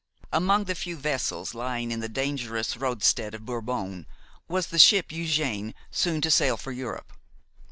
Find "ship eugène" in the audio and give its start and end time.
4.79-5.75